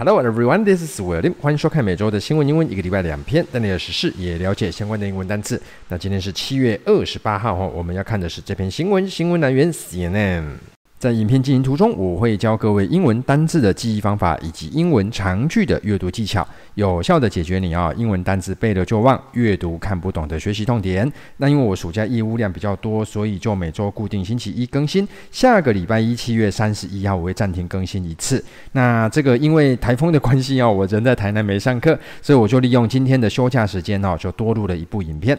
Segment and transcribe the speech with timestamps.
[0.00, 1.34] Hello everyone, this is William.
[1.40, 5.60] 欢迎收看每周的新闻英文，一个礼拜两篇，带你的时事也了解相关的英文单词。
[5.88, 10.77] 那今天是七月二十八号哈，我们要看的是这篇新闻，新闻来源 CNN。
[10.98, 21.10] 在影片进行途中，我会教各位英文单字的记忆方法，以及英文长句的阅读技巧，有效的解决你啊英文单字背了就忘、阅读看不懂的学习痛点。
[21.36, 25.06] 那因为我暑假业务量比较多，所以就每周固定星期一更新。
[25.30, 28.44] 下个礼拜一七月三十一号我会暂停更新一次。
[28.72, 35.38] 那这个因为台风的关系哦，我人在台南没上课，所以我就利用今天的休假时间哦，就多录了一部影片。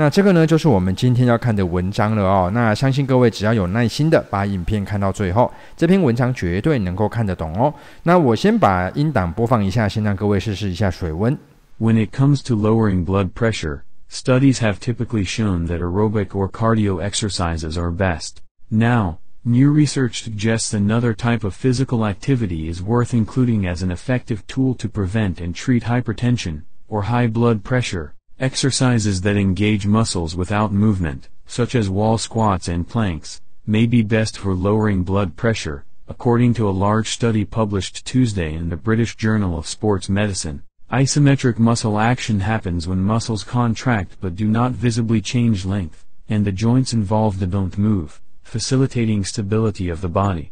[0.00, 2.48] 那这个呢，就是我们今天要看的文章了哦。
[2.54, 7.74] 那相信各位只要有耐心的把影片看到最后，这篇文章绝对能够看得懂哦。
[8.04, 11.36] 那我先把音档播放一下，先让各位试试一下水温。
[11.80, 17.76] When it comes to lowering blood pressure, studies have typically shown that aerobic or cardio exercises
[17.76, 18.34] are best.
[18.68, 24.46] Now, new research suggests another type of physical activity is worth including as an effective
[24.46, 28.12] tool to prevent and treat hypertension, or high blood pressure.
[28.43, 34.37] Exercises that engage muscles without movement, such as wall squats and planks, may be best
[34.37, 39.57] for lowering blood pressure, according to a large study published Tuesday in the British Journal
[39.57, 40.61] of Sports Medicine.
[40.91, 46.51] Isometric muscle action happens when muscles contract but do not visibly change length, and the
[46.51, 50.51] joints involved don't move, facilitating stability of the body.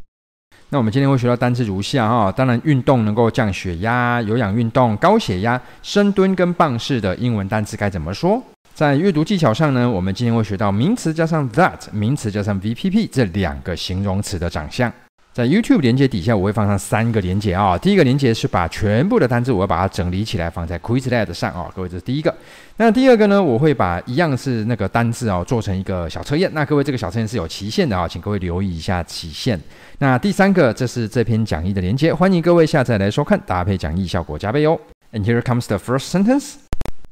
[0.73, 8.41] 那我们今天会学到单词如下哈，当然运动能够降血压，有氧运动高血压，深蹲跟棒式的英文单词该怎么说？
[8.73, 14.89] 在阅读技巧上呢，我们今天会学到名词加上 that，名词加上 VPP 这两个形容词的长相。
[15.34, 22.36] 在 YouTube 连接底下，我会放上三个连接啊、第一个连接是把全部的单词，我要把它整理起来放在 Quizlet 上啊、各位，这是第一个。
[22.76, 26.52] 那第二个呢，我会把一样是那个单词哦，做成一个小测验。
[26.54, 29.58] 那各位，这个小测验是有期限的啊、请各位留意一下期限。
[30.00, 34.78] 那第三个，这是这篇讲义的连接，欢迎各位下载来收看，搭配讲义效果加倍哦。
[35.14, 36.56] And here comes the first sentence.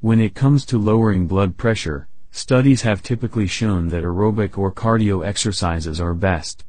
[0.01, 5.23] When it comes to lowering blood pressure, studies have typically shown that aerobic or cardio
[5.25, 6.68] exercises are best.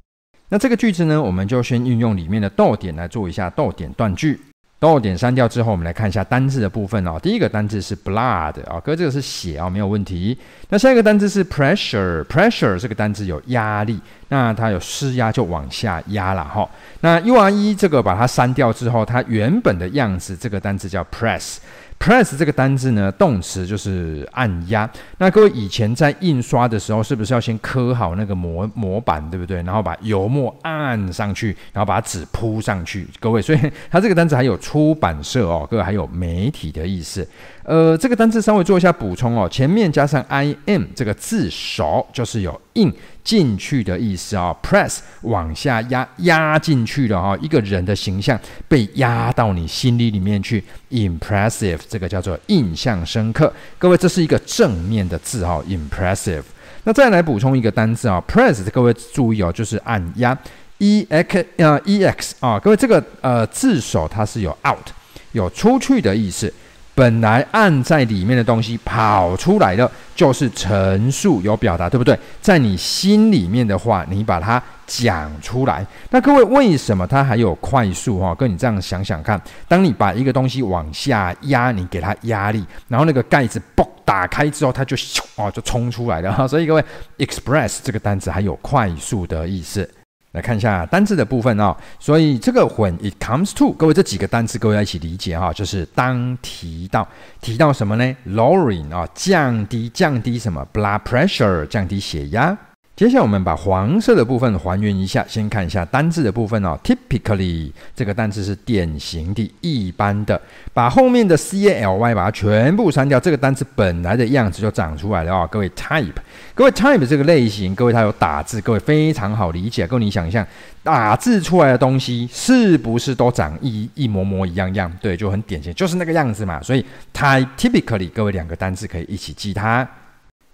[0.51, 4.39] 那这个句子呢，我们就先运用里面的逗点来做一下逗点断句。
[4.81, 7.21] 逗点删掉之后，我们来看一下单字的部分哦。
[7.23, 10.37] 第一个单字是 blood 啊，哥这个是血啊，没有问题。
[10.71, 16.69] 那下一个单字是 pressure，pressure 这个单字有压力，那它有施压就往下压了哈。
[17.03, 21.59] 那 U R E 这个把它删掉之后，它原本的样子，这个单字叫 press。
[22.03, 24.91] Press 这个单字呢，动词就是按压。
[25.19, 29.63] 那各位以前在印刷的时候，是不是要先刻好那个模模板，对不对？
[29.65, 33.07] 然后把油墨按上去，然后把纸铺上去。
[33.21, 33.59] 各位， 所以
[33.91, 37.29] 它这个单字还有出版社哦，各位还有媒体的意思。
[37.65, 42.93] 呃，这个单字稍微做一下补充哦，前面加上 im 这个字首，就是有印
[43.23, 50.65] 进去的意思啊、Press 往下压，压进去了哈、哦，一个人的形象被压到你心里里面去。
[50.91, 53.53] Impressive 这个叫做印象深刻。
[53.79, 55.65] 各位，这是一个正面的字哈、哦。
[55.69, 56.43] Impressive。
[56.85, 60.37] 那再来补充一个单字啊、哦、，Press 各位注意哦，就是按压。
[60.79, 64.89] E X 呃 E X 啊，各位这个呃字首它是有 out
[65.33, 66.51] 有出去的意思。
[66.95, 72.19] 本来按在里面的东西跑出来了，就是陈述有表达，对不对？
[72.43, 75.87] 在你心里面的话，你把它讲出来。
[76.11, 78.19] 那各位，为什么它还有快速？
[78.19, 86.47] 哈，跟你这样想想看，当你把一个东西往下压，你给它压力，然后那个盖子嘣打开之后，它就咻哦就冲出来了哈。
[86.47, 86.85] 所以各位
[87.19, 89.89] ，express 这个单词还有快速的意思。
[90.33, 97.07] 来看一下单字的部分哦，所以这个 when it comes to，各位这几个单字各位要一起理解哈，就是当提到
[97.41, 102.57] 提到什么呢？lowering 啊，降低降低什么？blood pressure，降低血压。
[102.97, 106.79] 接下来我们把黄色的部分还原一下，先看一下单字的部分哦。
[106.85, 110.39] Typically 这个单字是典型的、一般的，
[110.75, 115.49] 把后面的 c a l y 把它全部删掉，这个单字本来的样子就长出来了、哦。
[115.51, 116.13] 各位 type，
[116.55, 119.87] 各位 type 这个类型，各位它有打字，各位非常好理解。
[119.87, 120.47] 各位你想象
[120.83, 124.93] 打字出来的东西是不是都长一一模模一样样？
[125.01, 126.63] 对，就很典型，就是那个样子嘛。
[126.63, 126.85] 所以
[127.15, 129.89] type typically，各位两个单字可以一起记它。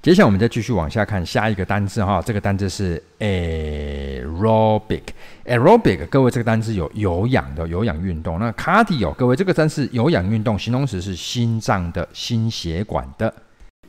[0.06, 8.38] 接下来我们再继续往下看下一个单字哈，这个单字是 aerobic，aerobic，各位这个单字有有氧的有氧运动。
[8.38, 13.34] 那 cardio，各位这个单词有氧运动，形容词是心脏的心血管的。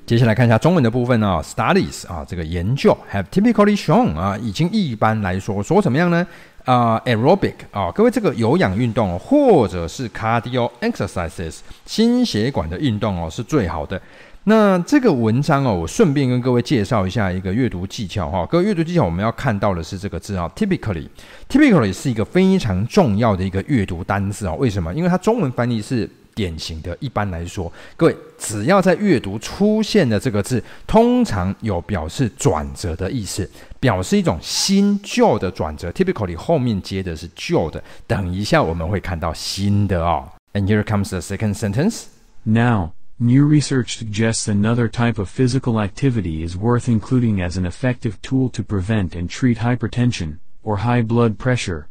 [0.08, 6.26] 接下来看一下中文的部分啊，studies 啊，这个研究 have typically shown 啊，已经一般来说说怎么样呢？
[6.66, 14.02] 啊，aerobic 啊，各位这个有氧运动或者是 cardio exercises 心血管的运动哦，是最好的。
[14.50, 18.46] 那这个文章哦，我顺便跟各位介绍一下一个阅读技巧哈。
[18.46, 24.56] 各位阅读技巧，我们要看到的是这个字啊，typically，typically 是一个非常重要的一个阅读单字哦。
[24.58, 24.94] 为什么？
[24.94, 26.96] 因为它中文翻译是典型的。
[27.02, 33.52] 一般来说，各位只要在阅读出现的这个字，通常有表示转折的意思，
[33.82, 35.92] 表示一种新旧的转折。
[35.92, 40.24] typically 后面接的是旧的，等一下我们会看到新的哦。
[40.54, 42.06] And here comes the second sentence.
[42.44, 42.97] Now.
[43.20, 48.48] New research suggests another type of physical activity is worth including as an effective tool
[48.50, 51.86] to prevent and treat hypertension, or high blood pressure.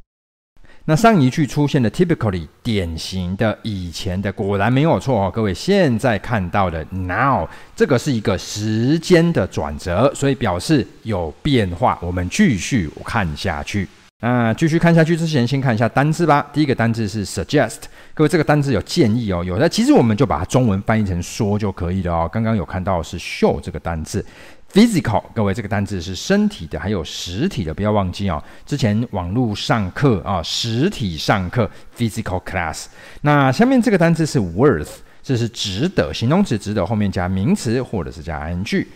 [0.85, 7.45] 那上一句出现的 typically 典型的以前的果然没有错哦，各位现在看到的 now
[7.75, 11.99] 这个是一个时间的转折，所以表示有变化。
[12.01, 13.89] 我们继续看下去。
[14.23, 16.49] 那继续看下去之前，先看一下单字吧。
[16.53, 17.79] 第一个单字是 suggest，
[18.17, 22.31] 各位这个单字有建议哦，有的其实我们就把它中文翻译成说就可以了哦。
[22.33, 24.25] 刚刚有看到是 show 这个单字
[24.73, 28.43] ，physical，各位这个单字是身体的，还有实体的，不要忘记哦。
[28.65, 32.87] 之前网络上课啊，实体上课 physical class。
[33.21, 34.89] 那下面这个单字是 worth，
[35.23, 38.87] 这是值得，形容词值得后面加名词或者是加 ing。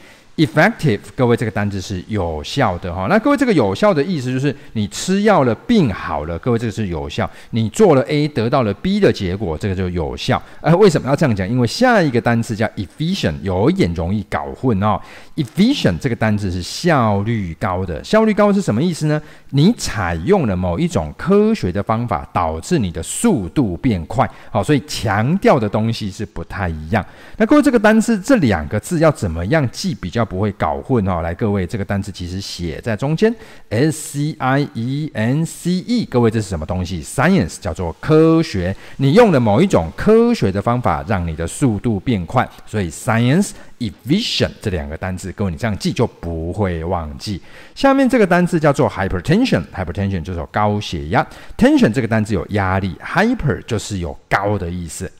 [0.40, 3.06] Effective，各位这个单字是有效的哈。
[3.10, 7.30] 那各位这个有效的意思就是你吃药了，病好了，各位这个是有效。
[7.50, 10.42] 你做了 A 得到了 B 的结果，这个就有效。
[10.62, 11.46] 呃，为什么要这样讲？
[11.46, 14.98] 因为下一个单词叫 efficient，有一点容易搞混哦。
[15.36, 19.20] Efficient 这个单字是效率高的，效率高是什么意思呢？
[19.50, 24.26] 你采用了某一种科学的方法，导致你的速度变快。
[24.50, 27.04] 好，所以强调的东西是不太一样。
[27.36, 33.34] 那各位这个单字这两个字要怎么样记比较不会搞混哦，来，各位，这个单词其实写在中间
[33.68, 43.50] ，S C I E N C E，各位这是什么东西？Science 叫做科学，你用了某一种科学的方法，让你的速度变快，所以 Science
[43.80, 47.42] efficient 这两个单词，各位你这样记就不会忘记。
[47.74, 51.26] 下面这个单词叫做 Hypertension，Hypertension 就是高血压
[51.58, 55.10] ，Tension 这个单词有压力，Hyper 就是有高的意思。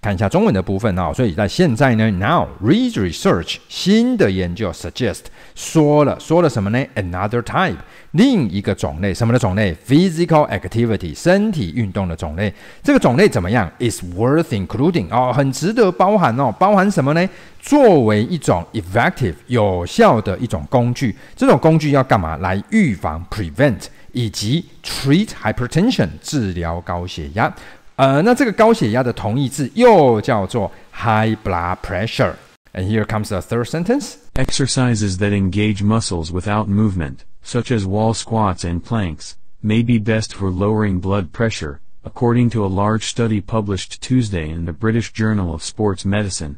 [0.00, 5.22] 看一下中文的部分啊，所以在现在呢，now read research 新的研究 suggest
[5.56, 7.74] 说了说了什么呢？Another type
[8.12, 12.54] 另一个种类，什么的种类？Physical activity 身体运动的种类。
[12.80, 16.54] 这个种类怎么样？Is worth including 哦，很值得包含哦。
[16.56, 17.28] 包含什么呢？
[17.60, 22.36] 作为一种 effective 有效的一种工具，这种工具要干嘛？
[22.36, 27.52] 来预防 prevent 以及 treat hypertension 治疗高血压。
[27.97, 34.15] 呃，那这个高血压的同义字又叫做 high blood pressure。And here comes the third sentence.
[34.33, 40.33] Exercises that engage muscles without movement, such as wall squats and planks, may be best
[40.33, 45.51] for lowering blood pressure, according to a large study published Tuesday in the British Journal
[45.51, 46.55] of Sports Medicine.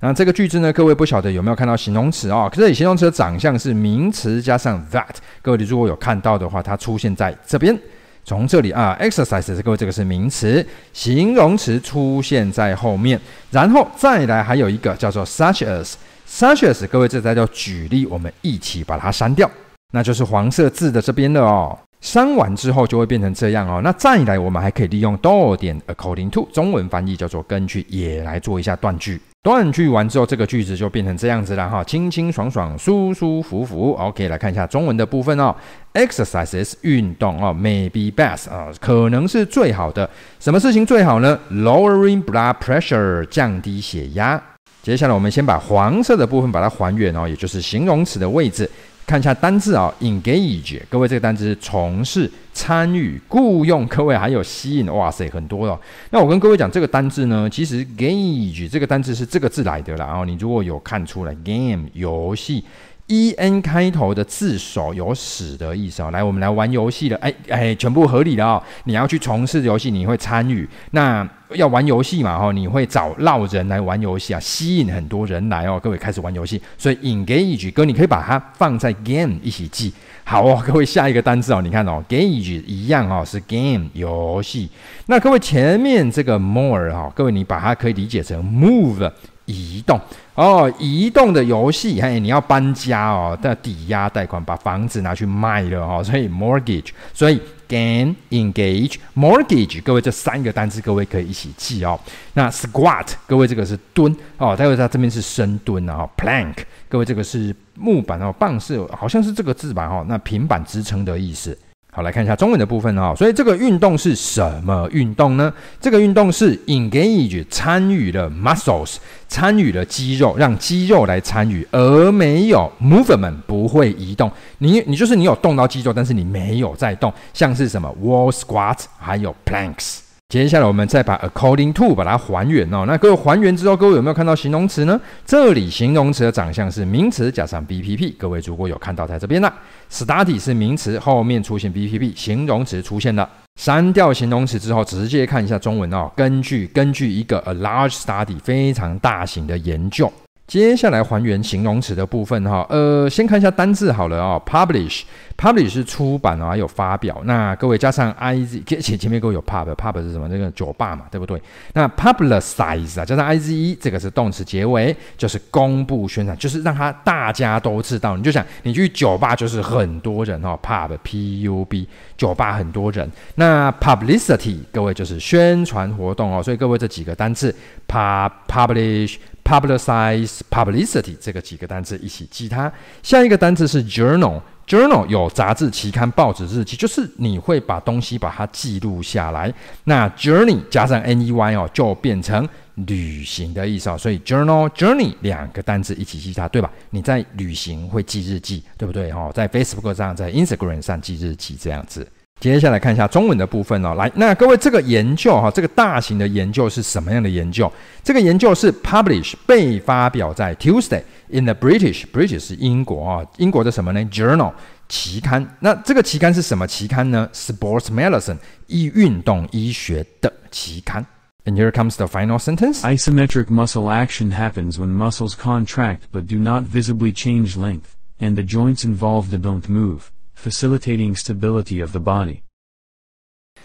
[0.00, 2.50] 那这个句子呢，各位不晓得有没有看到形容词啊、哦？
[2.52, 5.14] 这里形容词的长相是名词加上 that。
[5.40, 7.78] 各位你如果有看到的话，它出现在这边。
[8.23, 13.19] 从这里啊，exercise 各位这个是名词，形容词出现在后面，
[13.49, 19.49] 然后再来还有一个叫做 such as，such as 各位这才叫举例，我们一起把它删掉，
[19.93, 21.77] 那就是黄色字的这边的哦。
[22.01, 23.81] 删完之后就会变成这样哦。
[23.83, 29.19] 那再来我们还可以利用逗点 according to，中文翻译叫做根据，也来做一下断句。
[29.41, 33.93] 断句完之后，这个句子就变成这样子了哈，清清爽爽，舒舒服服。
[33.93, 35.55] OK，来看一下中文的部分哦。
[35.93, 40.09] Exercises 运动哦，may be best 啊，可能是最好的。
[40.41, 44.41] 什么事情最好呢？Lowering blood pressure，降低血压。
[44.83, 48.69] 接下来我们先把黄色的部分把它还原哦，也就是形容词的位置。
[49.09, 55.79] 看一下单字啊，engage，各位这个单字是从事、参与、雇佣，各位还有吸引，哇塞，很多哦。
[56.11, 60.05] 那我跟各位讲这个单字呢，其实 gage 这个单字是这个字来的啦。
[60.05, 62.63] 然后你如果有看出来，game 游戏
[63.07, 66.11] ，e n 开头的字首有使的意思哦。
[66.11, 68.61] 来，我们来玩游戏了，哎哎，全部合理的哦。
[68.83, 71.27] 你要去从事游戏，你会参与那。
[71.55, 75.79] 要玩游戏嘛，哈，你会找绕人来玩游戏啊，吸引很多人来哦。
[75.81, 79.91] 各位开始玩游戏，所以 engage 哥，你可以把它放在 game 一起记。
[80.23, 84.69] 好哦，各位下一个单字哦，你看哦，gauge 一样哦，是 game 游戏。
[85.07, 89.11] 那各位前面这个 more 哈，各位你把它可以理解成 move
[89.45, 89.99] 移动
[90.35, 97.41] 哦，移动的游戏，嘿，你要搬家哦，的抵押贷款把房子拿去卖了哦，所以 mortgage，所以。
[97.69, 101.99] Gain, engage, mortgage，各位这三个单词，各位可以一起记哦。
[102.33, 106.09] 那 squat，各位这个是蹲哦，待会它这边是深蹲啊。
[106.17, 106.55] Plank，
[106.89, 109.85] 各位这个是木板哦，棒是好像是这个字吧？
[109.85, 111.55] 哦，那平板支撑的意思。
[111.99, 113.13] 好，来看一下中文的部分哦。
[113.17, 115.53] 所以这个运动是什么运动呢？
[115.81, 118.95] 这个运动是 engage 参与了 muscles，
[119.27, 124.31] 参与了肌肉，让肌肉来参与，而没有 movement 不会移动。
[124.59, 129.97] 你你就是你有动到肌肉，但是你没有在动，像是什么 wall squat，还有 planks。
[130.29, 132.85] 接下来我们再把 according to 把它还原哦。
[132.85, 135.01] 那各位还原之后，各位有没有看到形容词呢？
[135.25, 138.13] 这里形容词的长相是名词加上 BPP。
[138.15, 139.51] 各位如果有看到在这边呢
[139.91, 143.27] ，study 是名词，后面出现 BPP，形容词出现了。
[143.59, 146.11] 删掉形容词之后，直接看一下中文哦。
[146.15, 150.13] 根据根据一个 a large study 非常大型的研究。
[150.49, 154.41] 接下来还原形容词的部分哈，呃，先看一下单字好了哦。
[154.47, 157.21] Publish，publish 是出版啊，还有发表。
[157.25, 160.27] 那各位加上 i z，前前面各位有 pub，pub 是什么？
[160.27, 161.39] 那个酒吧嘛，对不对？
[161.73, 168.17] 那 publicize 啊，加上 i z e，这个是动词结尾，就是公布宣传，就是让他大家都知道。
[168.17, 171.87] 你就想，你去酒吧就是很多人哦，pub，p u b，
[172.17, 173.07] 酒吧很多人。
[173.35, 176.41] 那 publicity，各位就是宣传活动哦。
[176.41, 177.55] 所以各位这几个单字
[177.87, 179.17] ，pub，publish。
[179.49, 182.71] Publicize, publicity 这个几个单词一起记它。
[183.01, 189.51] 下一个单词是 journal，journal 有杂志、期刊、报纸、日记，就是你会把东西把它记录下来。
[189.85, 193.97] 那 journey 加上 ney 哦，就变成旅行的意思哦。
[193.97, 196.71] 所以 journal、journey 两个单词一起记它，对吧？
[196.91, 199.09] 你在旅行会记日记，对不对？
[199.09, 202.07] 哦，在 Facebook 上、在 Instagram 上记日记这样子。
[202.40, 207.72] 接下来看一下中文的部分哦，来，那各位这个研究哈，这个大型的研究是什么样的研究？
[208.02, 214.00] 这个研究是 publish 被发表在 Tuesday in the British British 是英国啊，英国的什么呢？
[214.12, 214.52] Journal
[214.88, 215.56] 期刊。
[215.60, 217.30] 那这个期刊是什么期刊呢？
[217.32, 221.06] Sports Medicine 医运动医学的期刊。
[221.46, 222.80] And here comes the final sentence.
[222.80, 228.42] Isometric muscle action happens when muscles contract but do not visibly change length, and the
[228.42, 230.10] joints involved don't move.
[230.41, 232.39] Facilitating stability of the body。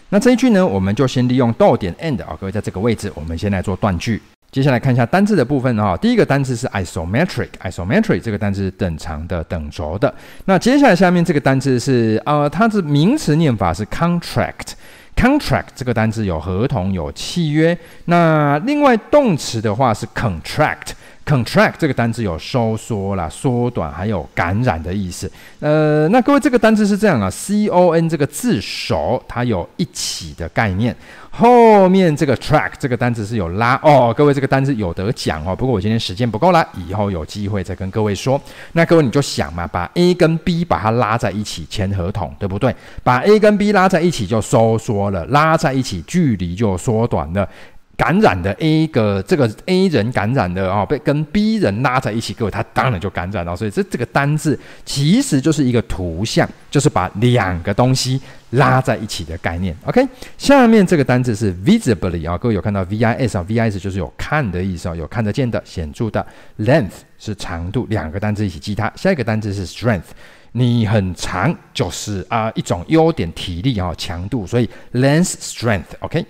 [0.09, 4.21] 那这一句呢，我们就先利用逗点 end 啊，各位在这个位置，我们先来做断句。
[4.51, 10.13] 接下来看一下单字的部分啊，第一个单字是 isometric，isometric 这个单字是等长的、等轴的。
[10.43, 17.77] 那接下来下面这个单字是呃，它的名词念法是 contract，contract 这个单字有合同、有契约。
[18.03, 20.91] 那另外动词的话是 contract。
[21.25, 25.29] Contract 这个单字有收缩啦、缩短，还有感染的意思。
[25.59, 30.95] 呃，那各位这个单字是这样啊，C O N 这个字首它有一起的概念，
[31.31, 34.13] 后面这个 track 这个单字是有拉哦。
[34.15, 38.39] 各位这个单字有得讲哦，不过我今天时间不够了，以后有机会再跟各位说。
[38.73, 42.75] 那各位你就想嘛，把 A 跟 B 把它拉在一起签合同，对不对？
[43.03, 47.49] 把 A 跟 B 拉在一起就收缩了，拉在一起距离就缩短了。
[47.97, 53.55] 感染的 A 个这个 A 人感染的啊、哦，被跟 B 人拉在一起，各位他当然就感染了。
[53.55, 58.19] 所以这这个单字其实就是一个图像，就是把两个东西
[58.51, 59.75] 拉在一起的概念。
[59.85, 60.05] OK，
[60.37, 66.25] 下面这个单字是 visibly 啊、哦，各位有看到 V I S 啊，V I S 就是有看的意思啊、哦，有看得见的、显著的。
[66.59, 68.91] Length 是长度，两个单字一起记它。
[68.95, 70.11] 下一个单字是 strength，
[70.51, 75.83] 你很长就是啊、一种优点，体力啊、哦、强度，所以 length strength。
[75.99, 76.25] OK。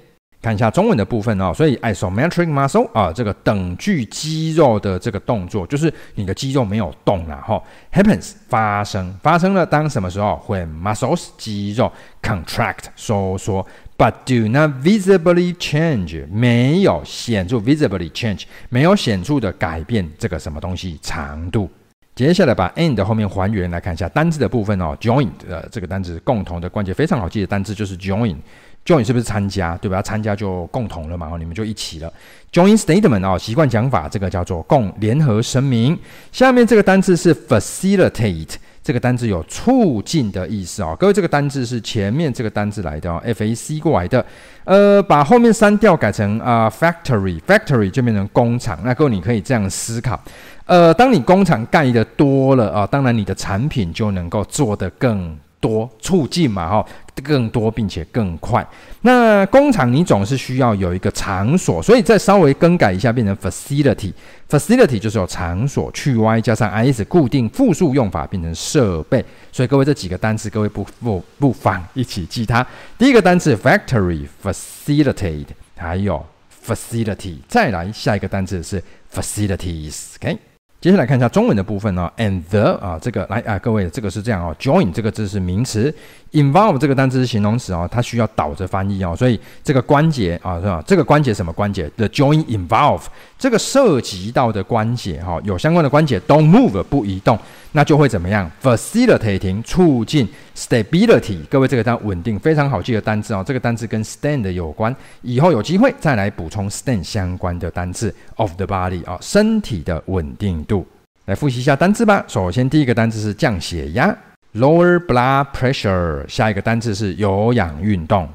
[0.45, 7.59] 看一下中文的部分哦，所以 isometric muscle 啊，这个等距肌肉的这个动作，就是你的肌肉没有动了哈。
[7.91, 13.65] Happens 发生发生了当什么时候？When muscles 肌肉 contract 收缩
[13.97, 21.67] ，but do not visibly change 没有显著 visibly change 没有显著的改变这个什么东西长度。
[22.13, 28.37] 接下来把 and 后面还原来看一下单字的部分哦，join 的这个单字共同的关节非常好记的单字就是 join。
[28.85, 29.75] Join 是不是参加？
[29.77, 30.01] 对吧？
[30.01, 32.13] 参加就共同了嘛，你们就一起了。
[32.53, 35.97] join statement 哦，习惯讲法，这个叫做共联合声明。
[36.31, 40.95] 下面这个单字是 facilitate，这个单字有促进的意思哦。
[40.99, 44.23] 各位，这个单字是前面这个单字来的哦，F A C 过来的。
[44.63, 48.79] 呃，把后面删掉，改成啊、factory，factory 就变成工厂。
[48.83, 50.19] 那各位，你可以这样思考。
[50.65, 56.85] 呃，当你工厂盖得多了啊、当然你的产品就能够做得更多，促进嘛，哈。
[57.23, 58.67] 更多并且更快。
[59.03, 64.11] 那工厂你总是需要有一个场所，所以再稍微更改一下，变成 facility。
[64.49, 69.23] facility 就是有场所，去 y 加上 is 固定复数用法变成设备。
[69.49, 72.67] 所以各位这几个单词，各位不不不妨一起记它。
[72.97, 76.21] 第一个单词 factory facilitate，还有
[76.67, 77.37] facility。
[77.47, 80.17] 再来下一个单词是 facilities。
[80.17, 80.54] OK。
[80.81, 85.91] 接下来看一下中文的部分哦，and the 啊，这个来啊，各位，这个是这样哦，join 这个字是名词
[86.31, 90.83] ，involve 这个单词是形容词哦，它需要倒着翻译哦，所以这个关节啊，是吧？
[90.85, 93.01] 这个关节什么关节？The join involve
[93.39, 97.39] 这个涉及到的关节哈，有相关的关节 don't move 不移动，
[97.75, 110.87] 那就会怎么样？facilitating 促进 stability，各位这个单稳定非常好记的单字哦，这个单字跟 stand 有关，以后有机会再来补充 stand 相关的单字 of the body 啊，身体的稳定度。
[111.25, 112.23] 来复习一下单字吧。
[112.29, 114.15] 首先，第一个单字是降血压
[114.53, 116.25] （lower blood pressure）。
[116.29, 118.29] 下一个单字是有氧运动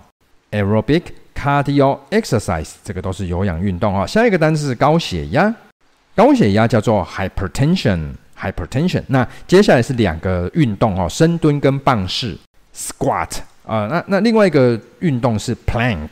[0.51, 1.05] （aerobic
[1.35, 2.73] cardio exercise）。
[2.85, 4.07] 这个都是有氧运动啊。
[4.07, 5.55] 下一个单字是高血压，
[6.15, 8.11] 高血压叫做 hypertension。
[8.40, 9.04] hypertension。
[9.08, 12.38] 那接下来是两个运动哦，深蹲跟棒式
[12.76, 13.88] （squat） 啊。
[13.88, 16.10] 那那另外一个运动是 plank。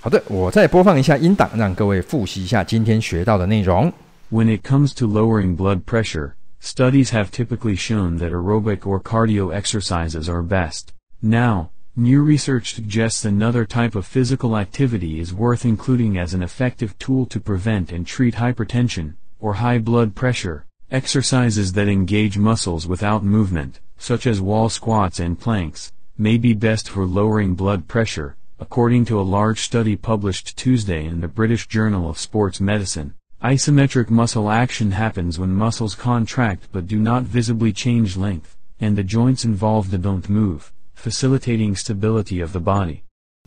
[0.00, 3.92] 好的，我再播放一下音档，让各位复习一下今天学到的内容。
[4.30, 10.28] When it comes to lowering blood pressure, studies have typically shown that aerobic or cardio exercises
[10.28, 10.90] are best.
[11.20, 16.96] Now, new research suggests another type of physical activity is worth including as an effective
[16.98, 20.64] tool to prevent and treat hypertension, or high blood pressure.
[20.91, 26.89] Exercises that engage muscles without movement, such as wall squats and planks, may be best
[26.89, 32.09] for lowering blood pressure, according to a large study published Tuesday in the British Journal
[32.09, 33.13] of Sports Medicine.
[33.41, 39.03] Isometric muscle action happens when muscles contract but do not visibly change length, and the
[39.03, 43.05] joints involved don't move, facilitating stability of the body.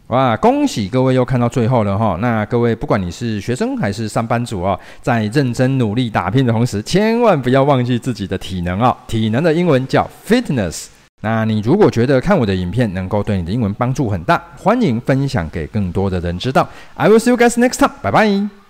[0.09, 2.19] 哇，恭喜各位又看到最后了哈！
[2.21, 8.95] 那各位不管你是学生还是上班族哦，在认真努力打拼的同时，千万不要忘记自己的体能哦！
[9.07, 10.89] 体能的英文叫 fitness。
[11.23, 16.69] 那你如果觉得看我的影片能够对你的英文帮助很大，欢迎分享给更多的人知道。
[16.97, 18.64] I will see you guys next time，拜拜。